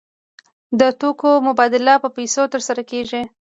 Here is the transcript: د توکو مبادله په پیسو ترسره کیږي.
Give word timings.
د 0.79 0.81
توکو 0.99 1.29
مبادله 1.47 1.93
په 2.03 2.09
پیسو 2.17 2.43
ترسره 2.53 2.81
کیږي. 2.91 3.21